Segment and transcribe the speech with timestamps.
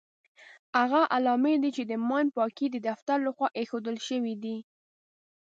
[0.79, 4.57] هغه علامې دي چې د ماین پاکۍ د دفتر لخوا ايښودل شوې دي.